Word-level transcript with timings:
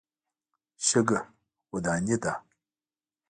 شګه 0.85 1.19
وداني 1.73 2.15
ده. 2.23 2.33